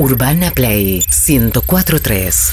[0.00, 2.52] Urbana Play 1043.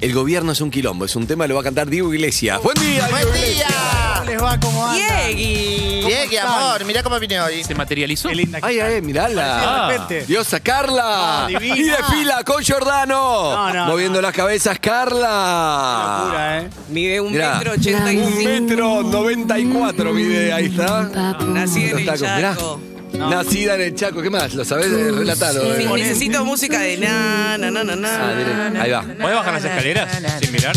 [0.00, 2.60] El gobierno es un quilombo, es un tema, lo va a cantar Diego Iglesias.
[2.60, 3.68] ¡Buen día, Diego ¡Buen Iglesias!
[3.68, 4.22] día!
[4.26, 4.58] les va?
[4.58, 5.06] ¿Cómo andan?
[5.28, 6.02] Diegui.
[6.06, 7.62] Diegui, amor, mirá cómo vine hoy.
[7.62, 8.30] ¿Se materializó?
[8.30, 8.88] Qué linda que Ay, está.
[8.88, 9.86] ay, mirala.
[9.86, 10.26] De repente.
[10.26, 11.44] Diosa Carla.
[11.44, 11.76] Ah, divina.
[11.76, 13.52] y desfila con Giordano.
[13.54, 14.22] No, no, Moviendo no.
[14.22, 16.18] las cabezas, Carla.
[16.24, 16.70] Locura, ¿eh?
[16.90, 17.54] Mide un Mirá.
[17.58, 18.48] metro ochenta y Un cinco.
[18.50, 21.02] metro 94 mide, ahí está.
[21.46, 22.54] Nací en el tacos, mirá.
[22.56, 22.80] Chaco.
[23.14, 24.54] Nacida en el Chaco, ¿qué más?
[24.54, 24.90] ¿Lo sabés?
[24.90, 25.76] Relatalo.
[25.76, 25.90] Sí, eh.
[25.94, 28.08] necesito música de na, na, na, na, na.
[28.08, 28.82] Ah.
[28.82, 29.02] Ahí va.
[29.02, 30.76] ¿Podés bajar las escaleras sin mirar?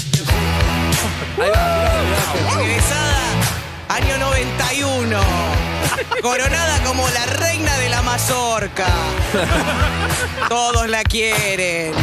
[1.42, 2.62] Ahí va.
[2.62, 3.20] Egresada,
[3.90, 5.20] año 91.
[6.22, 8.88] Coronada como la reina de la mazorca.
[10.50, 11.94] Todos la quieren.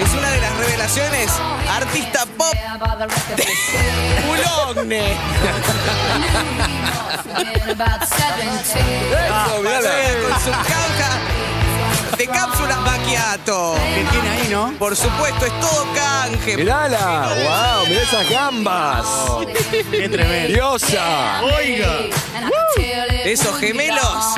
[0.00, 1.30] Es una de las revelaciones
[1.68, 2.54] artista pop
[3.36, 3.46] de
[4.26, 5.12] Boulogne.
[9.60, 11.39] Eso, con su caja
[12.16, 13.74] de cápsulas macchiato.
[13.94, 14.72] ¿Qué tiene ahí, no?
[14.78, 16.56] Por supuesto, es todo canje.
[16.56, 17.28] Mirala.
[17.28, 19.06] Wow, mirá esas gambas.
[19.90, 20.48] Qué tremendo.
[20.54, 21.42] Diosa.
[21.42, 21.98] Oiga.
[23.24, 24.00] Esos gemelos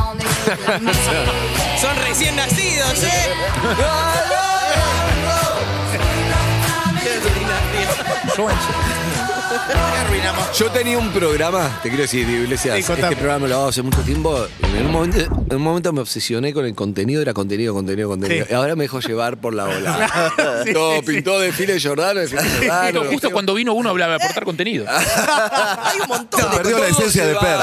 [1.81, 3.34] son recién nacidos, ¿eh?
[10.58, 13.83] Yo tenía un programa, te quiero decir, Diego Iglesias, Sí, este programa lo hago hace
[13.83, 14.47] mucho tiempo.
[14.62, 18.08] y En un momento, en un momento me obsesioné con el contenido, era contenido, contenido,
[18.08, 18.44] contenido.
[18.47, 18.53] Sí.
[18.53, 20.33] Y ahora me dejo llevar por la ola.
[20.64, 22.98] Sí, Todo sí, pintó desfile de Jordano, desfile de Jordano.
[23.00, 24.84] Justo, justo cuando vino uno hablaba de aportar contenido.
[24.88, 27.62] Hay un montón de perdió la esencia se de perro.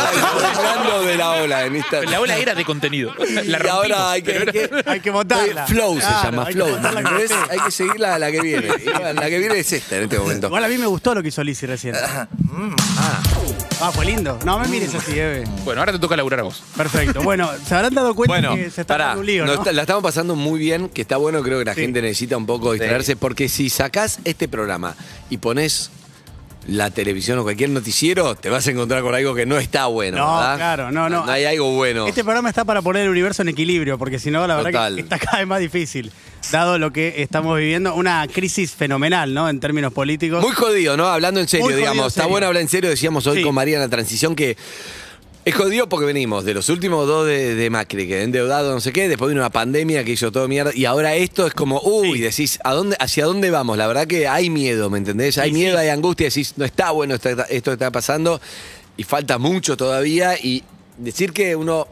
[0.57, 2.11] Hablando de la ola en Instagram.
[2.11, 3.13] La ola era de contenido.
[3.45, 5.65] La y ahora hay que, hay que- Hay que montarla.
[5.67, 7.47] Flow se Claro, llama, hay que Flow.
[7.51, 8.67] Hay que seguir la, la que viene.
[9.13, 10.47] La que viene es esta en este momento.
[10.47, 11.95] Igual a mí me gustó lo que hizo Lizzy recién.
[13.81, 14.38] Ah, fue lindo.
[14.45, 15.45] No me mires así, Eve.
[15.63, 16.61] Bueno, ahora te toca laburar a vos.
[16.75, 17.21] Perfecto.
[17.21, 19.61] Bueno, se habrán dado cuenta Bueno, que se está pará, dando un lío, nos ¿no?
[19.61, 21.81] está- la estamos pasando muy bien, que está bueno, creo que la Sí.
[21.81, 24.95] gente necesita un poco distraerse, porque si sacás este programa
[25.30, 25.91] y pones
[26.69, 30.17] la televisión o cualquier noticiero, te vas a encontrar con algo que no está bueno,
[30.17, 30.55] No, ¿verdad?
[30.57, 31.25] claro, no, no.
[31.25, 32.07] No hay algo bueno.
[32.07, 34.95] Este programa está para poner el universo en equilibrio, porque si no, la verdad Total.
[34.95, 36.11] que está cada vez más difícil,
[36.52, 39.49] dado lo que estamos viviendo, una crisis fenomenal, ¿no?
[39.49, 40.41] En términos políticos.
[40.43, 41.08] Muy jodido, ¿no?
[41.08, 42.08] Hablando en serio, Muy digamos.
[42.08, 42.29] Está serio.
[42.31, 43.43] bueno hablar en serio, decíamos hoy Sí.
[43.43, 44.55] con María en la transición que.
[45.45, 48.92] Es jodido porque venimos de los últimos dos de, de Macri, que endeudado, no sé
[48.92, 52.14] qué, después vino una pandemia que hizo todo mierda, y ahora esto es como, uy,
[52.17, 52.20] Sí.
[52.20, 53.77] decís, ¿a dónde, ¿hacia dónde vamos?
[53.77, 55.38] La verdad que hay miedo, ¿me entendés?
[55.38, 55.82] Hay Sí, miedo, sí.
[55.83, 58.39] hay angustia, decís, no está bueno esto, esto que está pasando,
[58.98, 60.64] y falta mucho todavía, y
[60.98, 61.88] decir que uno,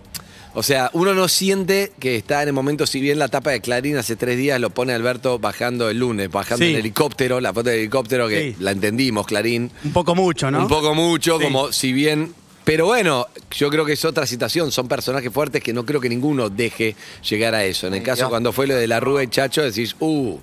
[0.54, 3.62] o sea, uno no siente que está en el momento, si bien la tapa de
[3.62, 6.72] Clarín hace tres días lo pone Alberto bajando el lunes, bajando Sí.
[6.74, 8.56] en helicóptero, la foto del helicóptero, que Sí.
[8.60, 9.72] la entendimos, Clarín.
[9.86, 10.60] Un poco mucho, ¿no?
[10.64, 11.44] Un poco mucho, Sí.
[11.46, 12.34] como si bien.
[12.68, 14.74] Pero bueno, yo creo que es otra situación.
[14.74, 16.98] Son personajes fuertes que no creo que ninguno deje
[17.30, 17.88] llegar a eso.
[17.88, 18.30] En el caso, Dios.
[18.30, 20.38] cuando fue lo de la Rúa y Chacho, decís, uh.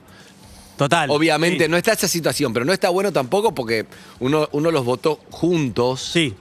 [0.79, 1.11] Total.
[1.11, 1.71] Obviamente Sí.
[1.71, 3.85] no está esa situación, pero no está bueno tampoco porque
[4.21, 6.01] uno, uno los votó juntos.
[6.01, 6.33] Sí.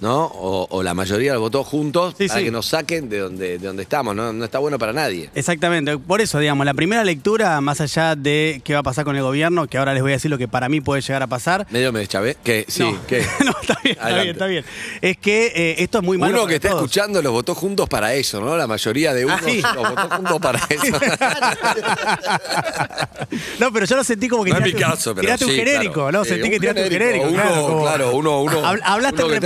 [0.00, 0.24] ¿No?
[0.24, 2.46] O, o la mayoría los votó juntos Sí, para sí.
[2.46, 4.16] que nos saquen de donde, de donde estamos.
[4.16, 4.32] ¿no?
[4.32, 5.28] no está bueno para nadie.
[5.34, 9.14] Exactamente, por eso, digamos, la primera lectura, más allá de qué va a pasar con
[9.16, 11.26] el gobierno, que ahora les voy a decir lo que para mí puede llegar a
[11.26, 11.66] pasar.
[11.70, 12.36] Medio me deschavé.
[12.42, 12.64] ¿Qué?
[12.66, 13.26] Sí, no, ¿qué?
[13.44, 14.64] no, está bien, está bien, está bien.
[15.02, 16.38] Es que eh, esto es muy malo.
[16.38, 16.82] Uno que está todos.
[16.82, 18.56] escuchando los votó juntos para eso, ¿no?
[18.56, 19.60] La mayoría de uno Ah, sí.
[19.62, 20.98] los votó juntos para eso.
[23.58, 25.50] no, pero yo lo sentí como que No es mi tiraste, caso, pero tiraste un
[25.52, 26.12] genérico, claro.
[26.12, 26.22] ¿no?
[26.22, 27.34] Eh, Sentí que tiraste un genérico, genérico.
[27.34, 29.40] uno, claro, como- claro, uno- uno- Hab- Hablaste uno que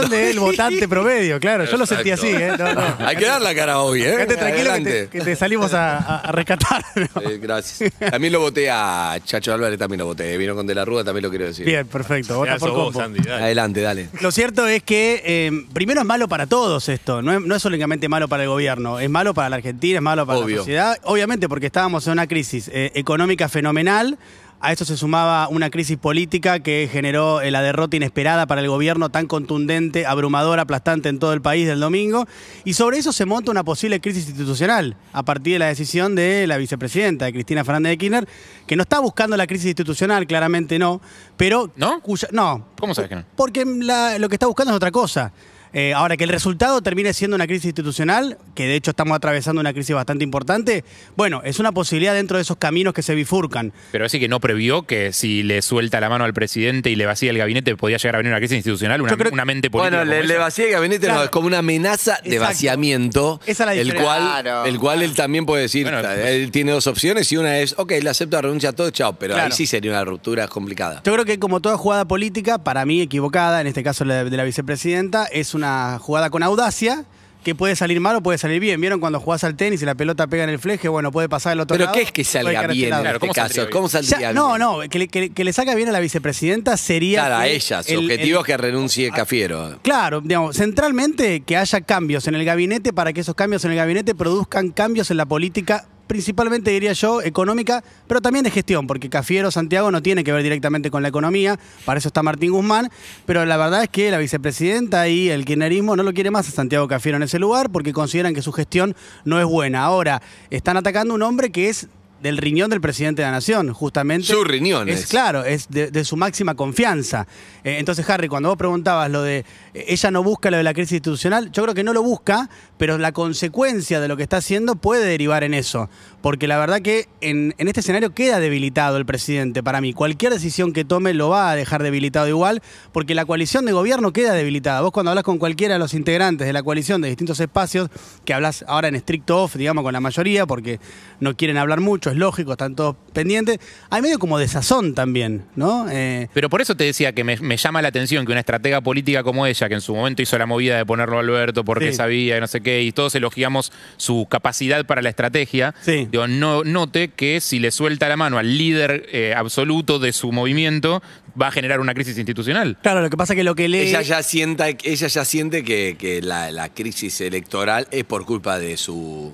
[0.00, 0.16] escuchando.
[0.16, 1.64] del votante promedio, claro.
[1.64, 2.52] Yo lo sentí así, ¿eh?
[2.58, 2.82] No, no.
[3.06, 4.12] Hay que dar la cara hoy, ¿eh?
[4.12, 6.84] Quédate tranquilo que te, que te salimos a, rescatar.
[6.94, 7.22] ¿no?
[7.22, 7.92] Eh, gracias.
[7.98, 10.36] También lo voté a Chacho Álvarez, también lo voté.
[10.36, 11.66] Vino con De la Rúa, también lo quiero decir.
[11.66, 12.36] Bien, perfecto.
[12.36, 13.00] Vota por compo.
[13.00, 14.08] Adelante, dale.
[14.20, 17.64] Lo cierto es que eh, primero es malo para todos esto, no es, no es
[17.64, 20.56] únicamente malo para el gobierno, es malo para la Argentina, es malo para Obvio.
[20.56, 24.18] la sociedad, obviamente porque estábamos en una crisis eh, económica fenomenal,
[24.62, 28.68] a esto se sumaba una crisis política que generó eh, la derrota inesperada para el
[28.68, 32.26] gobierno tan contundente, abrumadora, aplastante en todo el país del domingo,
[32.64, 36.46] y sobre eso se monta una posible crisis institucional a partir de la decisión de
[36.46, 38.28] la vicepresidenta, de Cristina Fernández de Kirchner,
[38.66, 41.00] que no está buscando la crisis institucional, claramente no,
[41.36, 41.72] pero...
[41.76, 42.00] ¿No?
[42.00, 43.24] cuya- no, ¿Cómo sabes que no?
[43.36, 45.32] porque la- lo que está buscando es otra cosa.
[45.74, 49.60] Eh, ahora, que el resultado termine siendo una crisis institucional, que de hecho estamos atravesando
[49.60, 50.84] una crisis bastante importante,
[51.16, 53.72] bueno, es una posibilidad dentro de esos caminos que se bifurcan.
[53.90, 57.06] Pero así que no previó que si le suelta la mano al presidente y le
[57.06, 59.70] vacía el gabinete podía llegar a venir una crisis institucional, una, Yo creo- una mente
[59.70, 59.98] política.
[59.98, 62.44] Bueno, le, le vacía el gabinete, no, es como una amenaza de Exacto.
[62.48, 63.40] vaciamiento.
[63.46, 64.04] Esa es la el diferencia.
[64.06, 64.64] cual, Claro.
[64.66, 67.92] el cual él también puede decir, Bueno, él tiene dos opciones y una es, ok,
[68.02, 71.00] le acepto la renuncia a todo, chao, pero ahí sí sería una ruptura complicada.
[71.04, 74.30] Yo creo que como toda jugada política, para mí equivocada, en este caso la de,
[74.30, 75.61] de la vicepresidenta, es una
[76.00, 77.04] jugada con audacia
[77.44, 78.80] que puede salir mal o puede salir bien.
[78.80, 80.88] ¿Vieron cuando jugás al tenis y la pelota pega en el fleje?
[80.88, 81.96] Bueno, puede pasar al otro Pero lado.
[81.96, 83.66] ¿qué es que salga este bien en Claro, este ¿cómo caso?
[83.72, 84.58] ¿Cómo saldría no, bien?
[84.60, 87.18] no, que le, que- que le saca bien a la vicepresidenta sería.
[87.26, 87.82] Claro, a ella.
[87.82, 89.76] Su el- objetivo el- es que renuncie Cafiero.
[89.82, 93.76] Claro, digamos, centralmente que haya cambios en el gabinete para que esos cambios en el
[93.76, 99.08] gabinete produzcan cambios en la política, principalmente diría yo, económica, pero también de gestión, porque
[99.08, 102.90] Cafiero Santiago no tiene que ver directamente con la economía, para eso está Martín Guzmán,
[103.24, 106.50] pero la verdad es que la vicepresidenta y el kirchnerismo no lo quiere más a
[106.50, 108.94] Santiago Cafiero en ese lugar porque consideran que su gestión
[109.24, 109.84] no es buena.
[109.84, 110.20] Ahora,
[110.50, 111.88] están atacando un hombre que es
[112.22, 114.26] del riñón del presidente de la nación, justamente.
[114.26, 115.06] Su riñón es.
[115.06, 117.26] Claro, es de, de su máxima confianza.
[117.64, 120.74] Eh, entonces, Harry, cuando vos preguntabas lo de eh, ella no busca lo de la
[120.74, 122.48] crisis institucional, yo creo que no lo busca,
[122.78, 125.90] pero la consecuencia de lo que está haciendo puede derivar en eso.
[126.22, 129.92] Porque la verdad que en, en este escenario queda debilitado el presidente para mí.
[129.92, 134.12] Cualquier decisión que tome lo va a dejar debilitado igual, porque la coalición de gobierno
[134.12, 134.80] queda debilitada.
[134.82, 137.90] Vos cuando hablas con cualquiera de los integrantes de la coalición de distintos espacios,
[138.24, 140.78] que hablas ahora en estricto off, digamos, con la mayoría, porque
[141.18, 143.58] no quieren hablar mucho, es lógico, están todos pendientes,
[143.90, 145.86] hay medio como desazón también, ¿no?
[145.90, 148.80] Eh, Pero por eso te decía que me, me llama la atención que una estratega
[148.80, 151.90] política como ella, que en su momento hizo la movida de ponerlo a Alberto porque
[151.90, 151.96] Sí.
[151.96, 156.06] sabía y no sé qué, y todos elogiamos su capacidad para la estrategia, Sí.
[156.10, 160.30] digo, no, note que si le suelta la mano al líder eh, absoluto de su
[160.32, 161.02] movimiento,
[161.40, 162.76] va a generar una crisis institucional.
[162.82, 163.78] claro, lo que pasa que lo que lee...
[163.88, 168.58] Ella ya sienta, ella ya siente que, que la, la crisis electoral es por culpa
[168.58, 169.32] de su,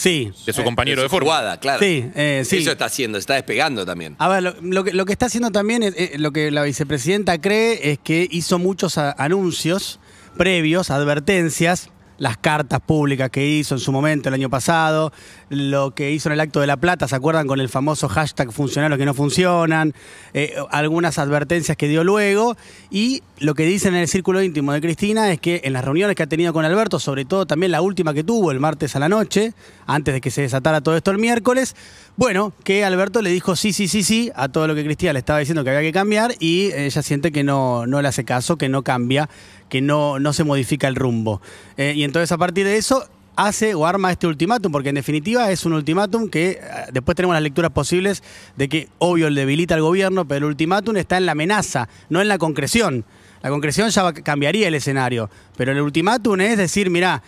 [0.00, 0.32] Sí.
[0.46, 1.34] De su Eh, compañero de, su fórmula.
[1.36, 1.78] jugada, claro.
[1.80, 2.56] Sí, eh, sí.
[2.56, 4.16] Eso está haciendo, está despegando también.
[4.18, 6.62] A ver, lo, lo que, lo que está haciendo también, es, eh, lo que la
[6.62, 10.00] vicepresidenta cree es que hizo muchos a- anuncios
[10.38, 11.90] previos, advertencias,
[12.20, 15.10] las cartas públicas que hizo en su momento el año pasado,
[15.48, 18.52] lo que hizo en el Acto de la Plata, ¿se acuerdan con el famoso hashtag
[18.52, 19.94] funcionarios que no funcionan?
[20.34, 22.56] Eh, algunas advertencias que dio luego
[22.90, 26.14] y lo que dicen en el círculo íntimo de Cristina es que en las reuniones
[26.14, 28.98] que ha tenido con Alberto, sobre todo también la última que tuvo el martes a
[28.98, 29.54] la noche,
[29.86, 31.74] antes de que se desatara todo esto el miércoles,
[32.16, 35.20] bueno, que Alberto le dijo sí, sí, sí, sí a todo lo que Cristina le
[35.20, 38.58] estaba diciendo que había que cambiar y ella siente que no, no le hace caso,
[38.58, 39.30] que no cambia,
[39.70, 41.40] que no, no se modifica el rumbo.
[41.78, 45.50] Eh, y entonces a partir de eso hace o arma este ultimátum, porque en definitiva
[45.50, 46.60] es un ultimátum que eh,
[46.92, 48.22] después tenemos las lecturas posibles
[48.56, 52.20] de que obvio le debilita al gobierno, pero el ultimátum está en la amenaza, no
[52.20, 53.06] en la concreción.
[53.42, 57.22] La concreción ya va- cambiaría el escenario, pero el ultimátum es decir, mira,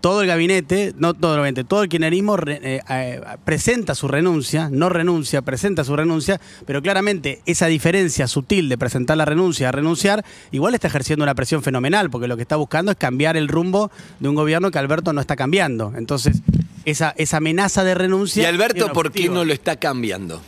[0.00, 4.08] todo el gabinete, no todo el gabinete, todo el kirchnerismo re- eh, eh, presenta su
[4.08, 9.68] renuncia, no renuncia, presenta su renuncia, pero claramente esa diferencia sutil de presentar la renuncia
[9.68, 13.36] a renunciar, igual está ejerciendo una presión fenomenal, porque lo que está buscando es cambiar
[13.36, 13.90] el rumbo
[14.20, 15.92] de un gobierno que Alberto no está cambiando.
[15.96, 16.42] Entonces,
[16.84, 18.42] esa, esa amenaza de renuncia...
[18.42, 20.42] ¿Y Alberto por qué no lo está cambiando?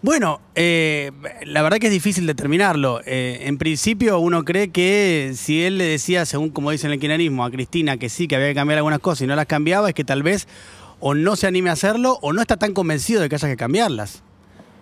[0.00, 1.10] Bueno, eh,
[1.44, 3.00] la verdad que es difícil determinarlo.
[3.04, 7.00] Eh, en principio uno cree que si él le decía, según como dice en el
[7.00, 9.88] kirchnerismo, a Cristina que sí, que había que cambiar algunas cosas y no las cambiaba,
[9.88, 10.46] es que tal vez
[11.00, 13.56] o no se anime a hacerlo o no está tan convencido de que haya que
[13.56, 14.22] cambiarlas.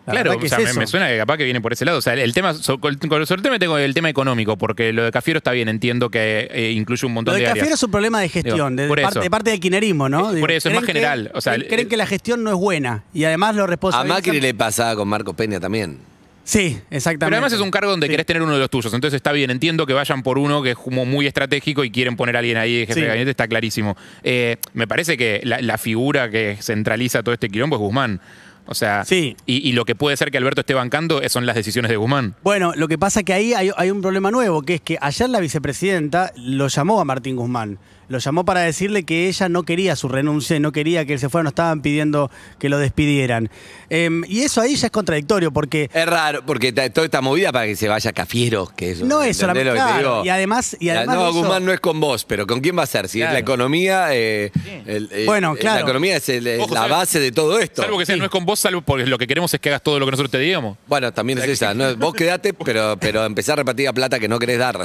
[0.06, 1.98] La Claro, o sea, es me, suena que capaz que viene por ese lado.
[1.98, 5.02] O sea, el tema, con- con- sobre todo me tengo el tema económico, porque lo
[5.04, 7.78] de Cafiero está bien, entiendo que eh, incluye un montón Lo de de Cafiero áreas.
[7.80, 10.34] es un problema de gestión, Digo, de, parte, de parte del kirchnerismo, ¿no?
[10.36, 12.50] Eh, por eso, es más que- general, o sea, creen, el- que la gestión no
[12.50, 14.16] es buena y además lo A responsabilizan...
[14.24, 15.98] Macri le pasaba con Marco Peña también.
[16.44, 17.26] Sí, exactamente.
[17.26, 18.10] Pero además es un cargo donde Sí.
[18.12, 18.94] querés tener uno de los tuyos.
[18.94, 22.14] Entonces está bien, entiendo que vayan por uno que es como muy estratégico y quieren
[22.14, 23.00] poner a alguien ahí de jefe Sí.
[23.00, 23.96] de gabinete, está clarísimo.
[24.22, 28.20] Eh, me parece que la, la figura que centraliza todo este quilombo es Guzmán.
[28.66, 29.36] O sea, Sí.
[29.46, 32.34] y, y lo que puede ser que Alberto esté bancando son las decisiones de Guzmán.
[32.42, 35.28] Bueno, lo que pasa que ahí hay, hay un problema nuevo, que es que ayer
[35.30, 37.78] la vicepresidenta lo llamó a Martín Guzmán.
[38.08, 41.18] Lo llamó para decirle que ella no quería su renuncia y no quería que él
[41.18, 43.50] se fuera, no estaban pidiendo que lo despidieran.
[43.90, 47.66] Em, y eso ahí ya es contradictorio, porque Es raro, porque toda esta movida para
[47.66, 49.04] que se vaya Cafiero, que eso.
[49.04, 50.24] No es ¿entendés solamente- lo que te claro, digo?
[50.24, 52.84] y además- y Ya, además no, Guzmán no es con vos, pero ¿con quién va
[52.84, 53.08] a ser?
[53.08, 54.52] Si es la economía, eh,
[54.86, 55.76] el- el- Bueno, eh, claro.
[55.76, 57.82] La economía es el- Ojo, la salvo- base de todo esto.
[57.82, 58.18] Salvo que sea, Sí.
[58.20, 60.12] no es con vos, salvo porque lo que queremos es que hagas todo lo que
[60.12, 60.78] nosotros te digamos.
[60.86, 61.74] Bueno, también es esa.
[61.74, 61.96] ¿no?
[61.96, 64.78] Vos quedate, pero, pero empezar a repartir la plata que no querés dar.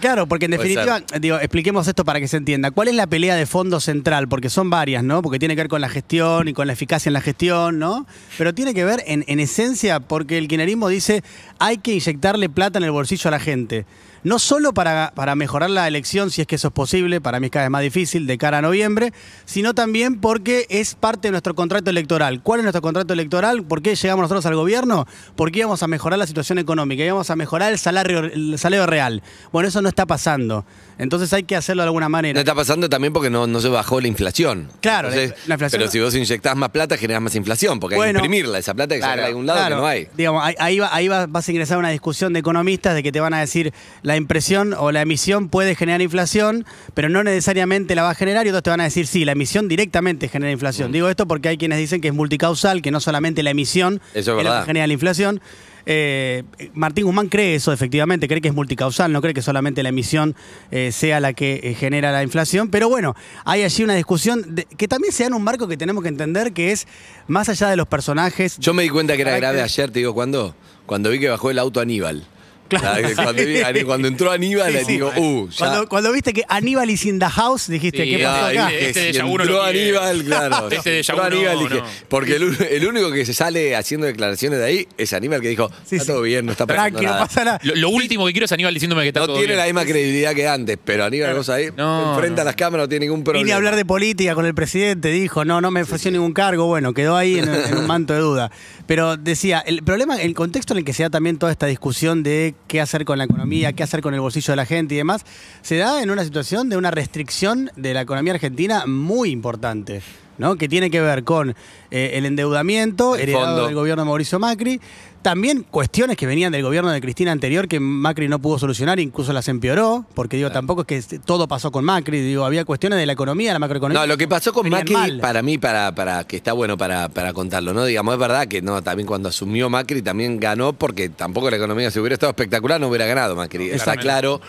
[0.00, 2.55] Claro, porque en definitiva, digo, expliquemos esto para que se entienda.
[2.74, 4.28] ¿Cuál es la pelea de fondo central?
[4.28, 5.22] Porque son varias, ¿no?
[5.22, 8.06] Porque tiene que ver con la gestión y con la eficacia en la gestión, ¿no?
[8.38, 11.22] Pero tiene que ver en, en esencia porque el kirchnerismo dice
[11.58, 13.86] hay que inyectarle plata en el bolsillo a la gente.
[14.26, 17.46] No solo para, para mejorar la elección, si es que eso es posible, para mí
[17.46, 19.12] es cada vez más difícil, de cara a noviembre,
[19.44, 22.42] sino también porque es parte de nuestro contrato electoral.
[22.42, 23.62] ¿Cuál es nuestro contrato electoral?
[23.62, 25.06] ¿Por qué llegamos nosotros al gobierno?
[25.36, 29.22] Porque íbamos a mejorar la situación económica, íbamos a mejorar el salario, el salario real.
[29.52, 30.64] Bueno, eso no está pasando.
[30.98, 32.34] Entonces hay que hacerlo de alguna manera.
[32.34, 34.68] No está pasando también porque no, no se bajó la inflación.
[34.80, 35.22] Claro, la- la
[35.54, 38.58] inflación- Pero si vos inyectás más plata, generás más inflación, porque hay que imprimirla.
[38.58, 40.08] Esa plata hay que Claro, de algún lado Claro, que no hay.
[40.16, 43.12] Digamos, ahí, va- ahí va- vas a ingresar a una discusión de economistas de que
[43.12, 43.72] te van a decir
[44.02, 48.46] la, impresión o la emisión puede generar inflación, pero no necesariamente la va a generar
[48.46, 50.54] y otros te van a decir, sí, la emisión directamente genera Mm.
[50.54, 50.92] inflación.
[50.92, 54.18] Digo esto porque hay quienes dicen que es multicausal, que no solamente la emisión Eso
[54.18, 54.60] es lo verdad.
[54.62, 55.40] que genera la inflación.
[55.86, 56.42] Eh,
[56.74, 60.34] Martín Guzmán cree eso, efectivamente, cree que es multicausal, no cree que solamente la emisión
[60.72, 62.68] eh, sea la que eh, genera la inflación.
[62.70, 63.14] Pero bueno,
[63.44, 66.08] hay allí una discusión de- que también se da en un marco que tenemos que
[66.08, 66.86] entender que es
[67.28, 68.58] más allá de los personajes.
[68.58, 70.54] Yo me di cuenta que era grave ayer, te digo, ¿cuándo?
[70.86, 72.26] Cuando vi que bajó el auto Aníbal.
[72.68, 73.08] Claro.
[73.14, 74.92] Cuando, cuando entró Aníbal, Sí, le sí.
[74.92, 75.56] digo, uh, ya.
[75.58, 78.68] Cuando, cuando viste que Aníbal is in the house, dijiste, Sí, ¿qué pasó acá?
[78.68, 79.62] dije, Este si no entró.
[79.62, 80.68] Aníbal, claro.
[80.70, 81.84] Este déjà entró no, dije, no.
[82.08, 85.96] porque el, único que se sale haciendo declaraciones de ahí es Aníbal que dijo, Sí,
[85.96, 86.12] está sí.
[86.12, 87.26] todo bien, no está pasando no nada.
[87.26, 87.60] pasa nada.
[87.62, 89.58] Lo, lo último que quiero es Aníbal diciéndome que está No todo tiene bien.
[89.58, 92.42] la misma credibilidad que antes, pero Aníbal, vos ahí, No, enfrenta no.
[92.42, 93.44] a las cámaras, no tiene ningún problema.
[93.44, 96.66] Vine a hablar de política con el presidente, dijo, no, no me ofreció ningún cargo,
[96.66, 98.50] bueno, quedó ahí en, en un manto de duda.
[98.86, 102.22] Pero decía, el problema, el contexto en el que se da también toda esta discusión
[102.22, 104.98] de qué hacer con la economía, qué hacer con el bolsillo de la gente y
[104.98, 105.24] demás,
[105.62, 110.02] se da en una situación de una restricción de la economía argentina muy importante.
[110.38, 110.56] ¿No?
[110.56, 111.54] que tiene que ver con
[111.90, 113.66] eh, el endeudamiento El heredado fondo.
[113.66, 114.80] del gobierno de Mauricio Macri,
[115.22, 119.32] también cuestiones que venían del gobierno de Cristina anterior que Macri no pudo solucionar, incluso
[119.32, 122.98] las empeoró, porque digo, tampoco es que este- todo pasó con Macri, digo, había cuestiones
[122.98, 124.00] de la economía, la macroeconomía.
[124.00, 125.18] No, lo que pasó con Macri, mal.
[125.20, 127.84] para mí, para, para que está bueno para, para contarlo, ¿no?
[127.84, 131.90] Digamos, es verdad que no, también cuando asumió Macri también ganó, porque tampoco la economía,
[131.90, 133.70] si hubiera estado espectacular, no hubiera ganado Macri.
[133.70, 134.40] Está claro.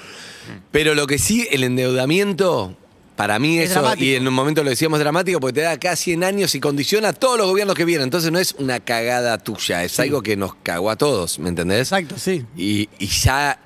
[0.72, 2.75] Pero lo que sí, el endeudamiento,
[3.18, 4.06] para mí Es eso, dramático.
[4.06, 7.10] y en un momento lo decíamos dramático, porque te da acá 100 años y condiciona
[7.10, 8.06] a todos los gobiernos que vienen.
[8.06, 11.80] Entonces no es una cagada tuya, es algo que nos cagó a todos, ¿me entendés?
[11.92, 12.46] Exacto, sí.
[12.56, 13.60] Y, y ya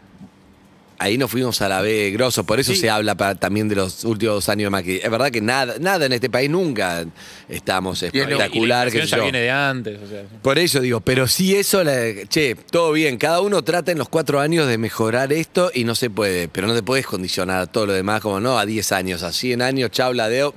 [1.02, 2.80] ahí nos fuimos a la B grosso, por eso Sí.
[2.82, 5.00] se habla también de los últimos dos años de Macri.
[5.04, 7.06] Es verdad que nada, nada en este país nunca
[7.50, 8.92] estamos la- y la espectacular.
[8.92, 9.24] qué sé ya yo.
[9.24, 10.00] viene de antes.
[10.02, 10.24] o sea.
[10.42, 14.10] Por eso digo, pero sí eso, la- che, todo bien, cada uno trata en los
[14.10, 17.66] cuatro años de mejorar esto y no se puede, pero no te puedes condicionar a
[17.68, 20.54] todo lo demás como no, a 10 años, a 100 años, chau, la deo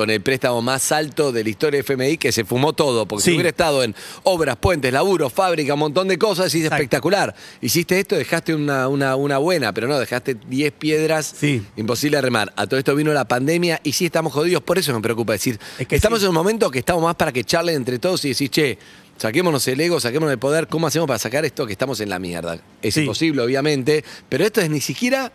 [0.00, 3.22] con el préstamo más alto de la historia de FMI que se fumó todo, porque
[3.22, 3.30] Sí.
[3.32, 6.76] si hubiera estado en obras, puentes, laburo, fábrica, un montón de cosas, es Exacto.
[6.76, 7.34] espectacular.
[7.60, 11.62] Hiciste esto, dejaste una, una, una buena, pero no, dejaste 10 piedras, Sí.
[11.76, 12.50] imposible de remar.
[12.56, 15.60] A todo esto vino la pandemia y sí estamos jodidos, por eso me preocupa decir,
[15.78, 16.24] Es que estamos sí.
[16.24, 18.78] en un momento que estamos más para que charlen entre todos y decir, che,
[19.18, 22.18] saquémonos el ego, saquémonos el poder, ¿cómo hacemos para sacar esto que estamos en la
[22.18, 22.58] mierda?
[22.80, 23.00] Es Sí.
[23.00, 25.30] imposible, obviamente, pero esto es ni siquiera,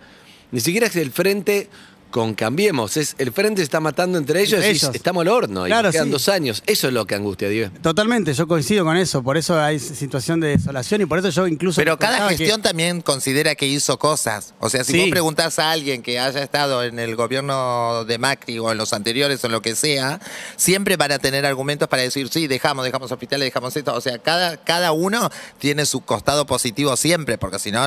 [0.51, 1.69] ni siquiera es el frente
[2.15, 5.65] con Cambiemos, es el frente se está matando entre ellos Entre y estamos al horno
[5.65, 6.12] Claro, y quedan sí.
[6.12, 6.63] dos años.
[6.65, 7.72] Eso es lo que angustia, Diego.
[7.81, 11.45] Totalmente, yo coincido con eso, por eso hay situación de desolación y por eso yo
[11.45, 11.81] incluso...
[11.81, 14.53] Pero cada que- gestión también considera que hizo cosas.
[14.62, 15.00] O sea, si Sí.
[15.01, 18.93] vos preguntás a alguien que haya estado en el gobierno de Macri o en los
[18.93, 20.22] anteriores o en lo que sea,
[20.55, 23.93] siempre van a tener argumentos para decir, sí, dejamos, dejamos hospitales, dejamos esto.
[23.93, 25.29] O sea, cada, cada uno
[25.60, 27.86] tiene su costado positivo siempre, porque si no,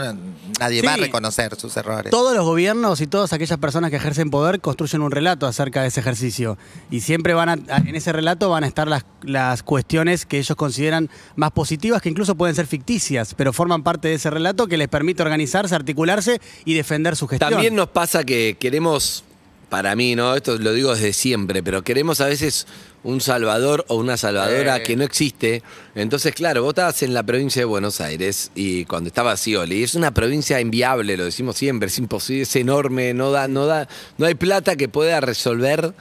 [0.60, 2.10] nadie va a reconocer sus errores.
[2.10, 5.88] Todos los gobiernos y todas aquellas personas que ejercen poder construyen un relato acerca de
[5.88, 6.58] ese ejercicio.
[6.90, 10.56] Y siempre van a- en ese relato van a estar las, las cuestiones que ellos
[10.56, 14.76] consideran más positivas, que incluso pueden ser ficticias, pero forman parte de ese relato que
[14.76, 17.50] les permite organizarse, articularse y defender su gestión.
[17.50, 19.24] También nos pasa que queremos,
[19.68, 20.34] para mí, ¿no?
[20.34, 22.66] Esto lo digo desde siempre, pero queremos a veces
[23.04, 24.82] un salvador o una salvadora Eh.
[24.82, 25.62] que no existe.
[25.94, 29.94] Entonces, claro, vos estabas en la provincia de Buenos Aires y cuando estaba Scioli, es
[29.94, 33.88] una provincia inviable, lo decimos siempre, es imposible, es enorme, no da, no da,
[34.18, 35.92] no hay plata que pueda resolver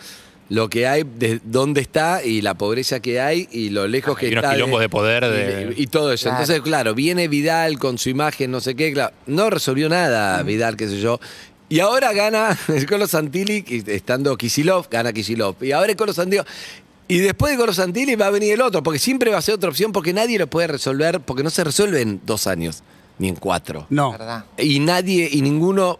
[0.50, 4.20] lo que hay, de dónde está y la pobreza que hay y lo lejos Ah,
[4.22, 4.56] que y unos está.
[4.56, 6.30] quilombos de poder y- de- y, todo eso.
[6.30, 6.42] Claro.
[6.42, 10.78] Entonces, claro, viene Vidal con su imagen, no sé qué, claro, no resolvió nada Vidal,
[10.78, 11.20] qué sé yo.
[11.70, 15.62] Y ahora gana el Colo Santilli, estando Kisilov, gana Kisilov.
[15.62, 16.42] Y ahora el Colo Santilli.
[17.08, 19.56] Y después de Colo Santilli va a venir el otro, porque siempre va a ser
[19.56, 22.84] otra opción, porque nadie lo puede resolver, porque no se resuelve en dos años,
[23.18, 23.88] ni en cuatro.
[23.90, 24.12] No.
[24.12, 24.46] ¿Verdad?
[24.58, 26.00] Y nadie, y ninguno.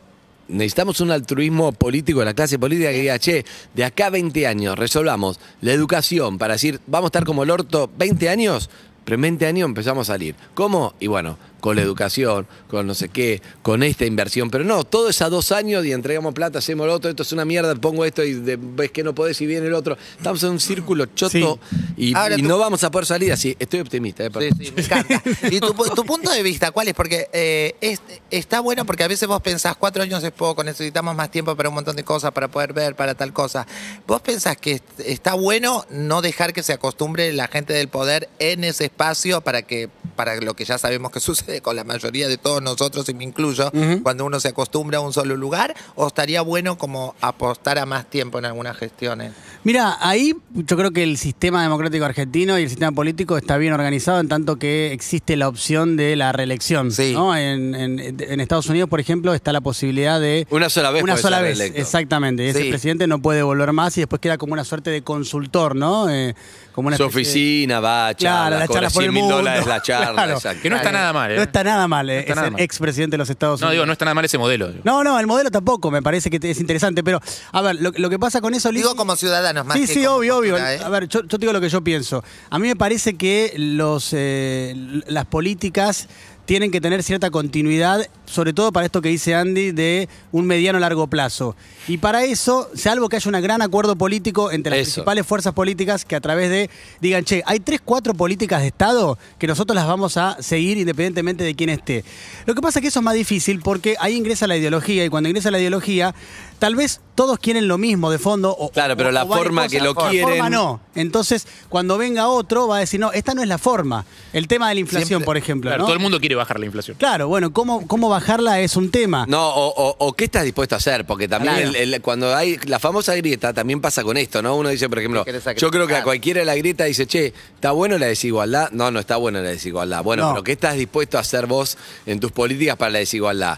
[0.50, 4.48] Necesitamos un altruismo político de la clase política que diga, che, de acá a 20
[4.48, 8.70] años resolvamos la educación para decir, vamos a estar como el orto 20 años,
[9.04, 10.36] pero en 20 años empezamos a salir.
[10.54, 10.94] ¿Cómo?
[11.02, 14.50] Y bueno, con la educación, con no sé qué, con esta inversión.
[14.50, 17.32] Pero no, todo es a dos años y entregamos plata, hacemos lo otro, esto es
[17.32, 19.98] una mierda, pongo esto y de- ves que no podés y viene el otro.
[20.18, 21.60] Estamos en un círculo choto
[21.96, 23.56] y, Ahora y tú- no vamos a poder salir así.
[23.60, 24.30] Estoy optimista, ¿eh?
[24.40, 25.22] Sí, sí, me encanta.
[25.52, 26.94] ¿Y tu, tu punto de vista cuál es?
[26.94, 31.16] Porque eh, es- está bueno porque a veces vos pensás, cuatro años es poco, necesitamos
[31.16, 33.66] más tiempo para un montón de cosas, para poder ver, para tal cosa.
[34.06, 38.30] ¿Vos pensás que est- está bueno no dejar que se acostumbre la gente del poder
[38.40, 42.28] en ese espacio para que para lo que ya sabemos que sucede con la mayoría
[42.28, 43.72] de todos nosotros, y me incluyo,
[44.04, 45.74] cuando uno se acostumbra a un solo lugar?
[45.96, 49.32] ¿O estaría bueno como apostar a más tiempo en algunas gestiones?
[49.64, 53.72] Mira, ahí yo creo que el sistema democrático argentino y el sistema político está bien
[53.74, 56.92] organizado en tanto que existe la opción de la reelección.
[56.92, 57.14] Sí.
[57.14, 57.36] ¿no?
[57.36, 60.48] En, en- en Estados Unidos, por ejemplo, está la posibilidad de...
[60.50, 61.82] Una sola vez Una puede sola ser vez, reelecto.
[61.82, 62.44] exactamente.
[62.46, 62.70] Y ese Sí.
[62.70, 66.10] presidente no puede volver más y después queda como una suerte de consultor, ¿no?
[66.10, 66.34] Eh,
[66.74, 69.38] como una Su oficina, va, Claro, charla, la cobra charla por 100 el mil mundo.
[69.38, 70.07] dólares la charla.
[70.14, 70.40] Claro.
[70.62, 71.36] Que no está nada mal, ¿eh?
[71.36, 72.62] No está nada mal, eh, está es nada el mal.
[72.62, 73.74] expresidente de los Estados No, Unidos.
[73.76, 74.68] digo, no está nada mal ese modelo.
[74.70, 74.82] digo.
[74.84, 77.20] No, no, el modelo tampoco, me parece que es interesante, pero
[77.52, 80.04] a ver, lo, lo que pasa con eso, Digo como ciudadanos más Sí, que sí,
[80.04, 80.58] como obvio, obvio.
[80.58, 80.80] ¿eh?
[80.84, 82.24] A ver, yo, yo te digo lo que yo pienso.
[82.50, 84.74] A mí me parece que los, eh,
[85.08, 86.08] las políticas
[86.48, 90.80] tienen que tener cierta continuidad, sobre todo para esto que dice Andy, de un mediano
[90.80, 91.58] largo plazo.
[91.90, 94.94] Y para eso, salvo que haya un gran acuerdo político entre las Eso.
[94.96, 96.70] principales fuerzas políticas que a través de,
[97.02, 101.44] digan, che, hay tres, cuatro políticas de Estado que nosotros las vamos a seguir independientemente
[101.44, 102.06] de quién esté.
[102.46, 105.10] Lo que pasa es que eso es más difícil porque ahí ingresa la ideología y
[105.10, 106.16] cuando ingresa la ideología,
[106.60, 108.56] tal vez todos quieren lo mismo de fondo.
[108.58, 110.80] O, Claro, pero o- la o forma que lo La quieren- forma no.
[110.94, 114.06] Entonces, cuando venga otro, va a decir, no, esta no es la forma.
[114.34, 115.70] El tema de la inflación, Siempre- por ejemplo.
[115.70, 115.86] Claro, ¿no?
[115.86, 116.96] todo el mundo quiere bajar la inflación.
[117.00, 119.26] Claro, bueno, ¿cómo, cómo bajarla es un tema.
[119.28, 121.70] No, o, o- o qué estás dispuesto a hacer, porque también Claro.
[121.70, 124.56] el- el- cuando hay la famosa grieta también pasa con esto, ¿no?
[124.56, 127.08] Uno dice, por ejemplo, ¿Qué querés yo creo que a cualquiera de la grieta dice,
[127.08, 128.70] che, ¿está bueno la desigualdad?
[128.72, 130.04] No, no está buena la desigualdad.
[130.04, 130.30] Bueno, No.
[130.34, 133.58] pero ¿qué estás dispuesto a hacer vos en tus políticas para la desigualdad?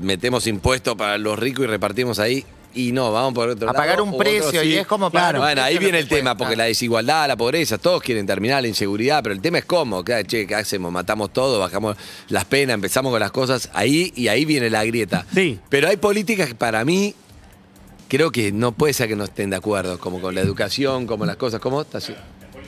[0.00, 2.44] Metemos impuestos para los ricos y repartimos ahí.
[2.74, 3.82] Y no, vamos por otro A lado.
[3.82, 4.76] pagar un precio, otro y sí.
[4.78, 5.38] es como pagar Claro.
[5.40, 6.36] un Bueno, ahí viene el tema, cuesta.
[6.36, 10.04] porque la desigualdad, la pobreza, todos quieren terminar la inseguridad, pero el tema es cómo.
[10.04, 10.92] ¿Qué, che, ¿qué hacemos?
[10.92, 11.96] Matamos todo, bajamos
[12.28, 15.24] las penas, empezamos con las cosas ahí y ahí viene la grieta.
[15.34, 15.58] Sí.
[15.70, 17.14] Pero hay políticas que para mí
[18.08, 21.24] creo que no puede ser que no estén de acuerdo, como con la educación, como
[21.24, 21.80] las cosas, ¿cómo?
[21.80, 21.98] Está.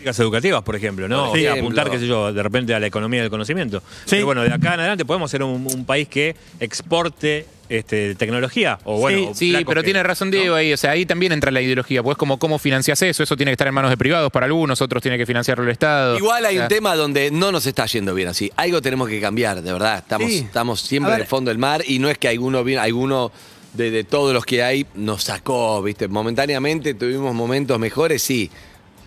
[0.09, 1.27] Políticas educativas, por ejemplo, ¿no?
[1.27, 1.63] Por O sea, ejemplo.
[1.65, 3.83] apuntar, qué sé yo, de repente a la economía del conocimiento.
[4.09, 8.79] Pero bueno, de acá en adelante podemos ser un, un país que exporte este, tecnología.
[8.85, 10.73] O bueno, Sí, pero que- tiene razón Diego ahí.
[10.73, 12.03] O sea, ahí también entra la ideología.
[12.03, 13.23] Pues como cómo financias eso.
[13.23, 15.71] Eso tiene que estar en manos de privados para algunos, otros tiene que financiarlo el
[15.71, 16.17] Estado.
[16.17, 18.51] Igual hay O sea, un tema donde no nos está yendo bien así.
[18.57, 19.99] Algo tenemos que cambiar, de verdad.
[19.99, 20.39] Estamos, Sí.
[20.39, 23.31] estamos siempre en el fondo del mar y no es que alguno, viene- alguno
[23.75, 26.09] de, de todos los que hay nos sacó, ¿viste?
[26.09, 28.51] Momentáneamente tuvimos momentos mejores, sí.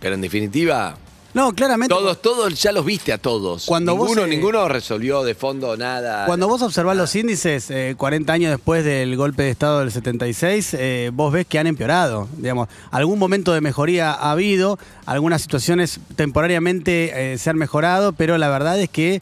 [0.01, 0.97] Pero en definitiva,
[1.33, 1.95] No, claramente.
[1.95, 3.65] todos, todos ya los viste a todos.
[3.65, 6.25] Cuando vos, ninguno, eh, ninguno resolvió de fondo nada.
[6.25, 10.73] Cuando vos observás los índices, eh, 40 años después del golpe de Estado del 76,
[10.73, 12.27] eh, vos ves que han empeorado.
[12.35, 18.37] Digamos, algún momento de mejoría ha habido, algunas situaciones temporariamente eh, se han mejorado, pero
[18.37, 19.21] la verdad es que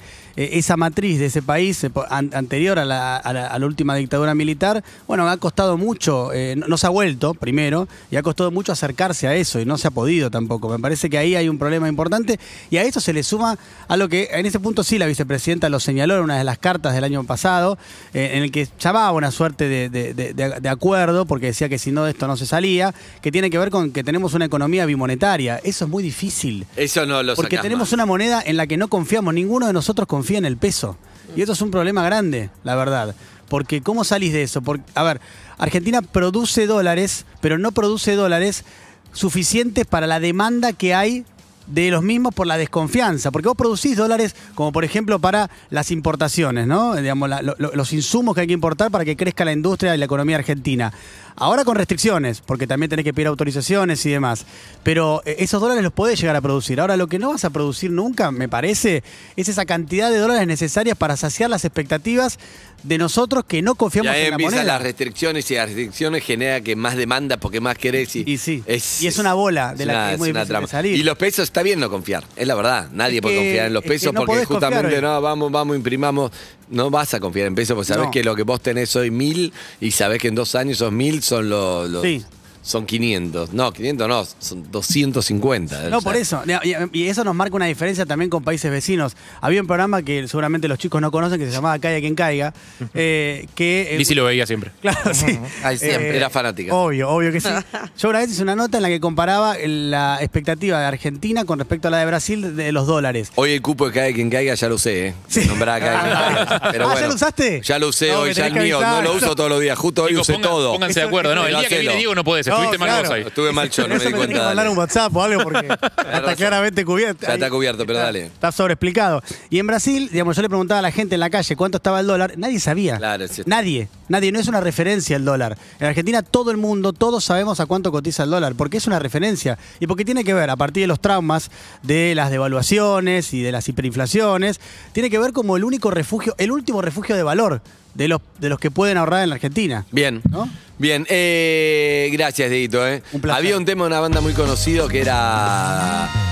[0.53, 3.95] esa matriz de ese país eh, an- anterior a la, a la- a la última
[3.95, 8.23] dictadura militar, bueno, ha costado mucho, eh, no, no se ha vuelto primero, y ha
[8.23, 10.69] costado mucho acercarse a eso, y no se ha podido tampoco.
[10.69, 13.97] Me parece que ahí hay un problema importante, y a esto se le suma a
[13.97, 16.93] lo que en ese punto sí la vicepresidenta lo señaló en una de las cartas
[16.93, 17.77] del año pasado,
[18.13, 21.67] eh, en el que llamaba una suerte de, de- de- de- de acuerdo, porque decía
[21.69, 24.33] que si no de esto no se salía, que tiene que ver con que tenemos
[24.35, 25.59] una economía bimonetaria.
[25.63, 26.65] Eso es muy difícil.
[26.75, 27.93] Eso no lo Porque tenemos más.
[27.93, 30.97] una moneda en la que no confiamos, ninguno de nosotros confía en el peso.
[31.35, 33.15] Y eso es un problema grande, la verdad.
[33.47, 34.61] Porque ¿cómo salís de eso?
[34.61, 35.21] Porque, a ver,
[35.57, 38.63] Argentina produce dólares, pero no produce dólares
[39.11, 41.25] suficientes para la demanda que hay
[41.69, 43.31] de los mismos por la desconfianza.
[43.31, 46.95] Porque vos producís dólares como por ejemplo para las importaciones, ¿no?
[46.95, 50.37] Digamos, los insumos que hay que importar para que crezca la industria y la economía
[50.37, 50.91] argentina.
[51.39, 54.45] Ahora con restricciones, porque también tenés que pedir autorizaciones y demás.
[54.83, 56.79] Pero eh, esos dólares los podés llegar a producir.
[56.81, 59.03] Ahora lo que no vas a producir nunca, me parece,
[59.37, 62.37] es esa cantidad de dólares necesarias para saciar las expectativas
[62.83, 64.63] de nosotros que no confiamos ahí en la moneda.
[64.63, 68.15] las restricciones y las restricciones genera que más demanda porque más querés.
[68.15, 68.63] Y, Y sí.
[69.01, 70.95] Y es una bola de la que es muy una difícil de salir.
[70.97, 72.89] Y los pesos está bien no confiar, es la verdad.
[72.91, 75.51] Nadie Es puede que- confiar en los es pesos no porque confiar justamente no, vamos,
[75.51, 76.31] vamos, imprimamos.
[76.69, 78.11] No vas a confiar en pesos porque sabés No.
[78.11, 79.51] que lo que vos tenés hoy mil
[79.81, 81.89] y sabés que en dos años esos mil son los.
[81.89, 82.23] los- Sí.
[82.69, 83.51] Son 500.
[83.53, 85.89] No, 500 no, son 250.
[85.89, 86.43] No, O sea, por eso.
[86.63, 89.15] Y y eso nos marca una diferencia también con países vecinos.
[89.41, 92.53] Había un programa que seguramente los chicos no conocen que se llamaba Caiga quien caiga.
[92.93, 94.69] eh, que, eh, Lizzy lo veía siempre.
[94.81, 95.39] Claro, sí.
[95.77, 96.15] Siempre.
[96.15, 96.73] Era fanática.
[96.75, 97.49] Obvio, obvio que sí.
[97.97, 101.57] Yo una vez hice una nota en la que comparaba la expectativa de Argentina con
[101.57, 103.31] respecto a la de Brasil de los dólares.
[103.33, 105.13] Hoy el cupo de Cae quien caiga ya lo usé, ¿eh?
[105.27, 105.45] Sí.
[105.47, 106.71] Nombrá a Cae quien caiga.
[106.71, 107.61] Pero Ah, ¿ya lo usaste?
[107.63, 108.77] Ya lo usé No, hoy, ya el mío.
[108.77, 109.03] avisar.
[109.03, 109.77] No lo uso todos los días.
[109.77, 110.73] Justo hoy Chicos, usé todo.
[110.73, 111.33] Pónganse de acuerdo.
[111.33, 111.95] No, el día que viene.
[111.95, 113.03] Diego no puede No, Estuviste mal claro.
[113.09, 113.21] vos ahí.
[113.23, 114.33] Estuve mal yo, no me di cuenta.
[114.33, 116.35] que mandar un WhatsApp o algo porque está razón.
[116.35, 117.25] claramente cubierto.
[117.27, 118.25] Ya está cubierto, pero dale.
[118.25, 119.21] Está sobreexplicado.
[119.49, 121.99] Y en Brasil, digamos, yo le preguntaba a la gente en la calle cuánto estaba
[121.99, 122.97] el dólar, nadie sabía.
[122.97, 123.43] Claro, sí.
[123.45, 125.57] Nadie, nadie, no es una referencia el dólar.
[125.79, 128.99] En Argentina todo el mundo, todos sabemos a cuánto cotiza el dólar, porque es una
[128.99, 131.51] referencia y porque tiene que ver, a partir de los traumas
[131.83, 134.59] de las devaluaciones y de las hiperinflaciones,
[134.91, 137.61] tiene que ver como el único refugio, el último refugio de valor
[137.99, 139.85] de los, de los que pueden ahorrar en la Argentina.
[139.91, 140.21] Bien.
[140.29, 140.49] ¿No?
[140.77, 142.87] Bien, eh, gracias, Dedito.
[142.87, 143.03] Eh.
[143.11, 143.37] Un placer.
[143.37, 146.28] Había un tema de una banda muy conocido que era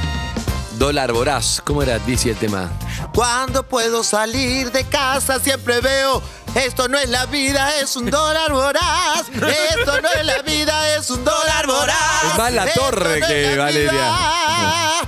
[0.78, 1.62] Dólar Voraz.
[1.64, 2.70] ¿Cómo era, dice el tema?
[3.14, 6.24] Cuando puedo salir de casa siempre veo
[6.56, 9.30] esto no es la vida, es un dólar voraz.
[9.30, 12.24] Esto no es la vida, es un dólar voraz.
[12.32, 13.92] Es más la Esto torre no que la Valeria.
[13.92, 15.02] vida,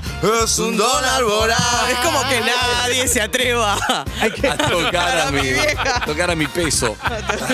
[0.43, 1.89] Es un dólar voraz.
[1.89, 3.73] Es como que nadie se atreva.
[3.75, 4.05] A
[4.69, 6.95] tocar a mi, a tocar a mi peso.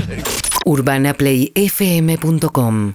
[0.66, 2.92] UrbanaPlayFM.com